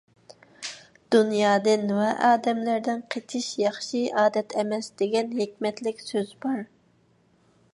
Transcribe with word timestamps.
«دۇنيادىن 1.15 1.83
ۋە 1.97 2.07
ئادەملەردىن 2.29 3.03
قېچىش 3.15 3.51
ياخشى 3.65 4.01
ئادەت 4.23 4.57
ئەمەس» 4.63 4.89
دېگەن 5.03 5.31
ھېكمەتلىك 5.43 6.03
سۆز 6.07 6.33
بار. 6.47 6.65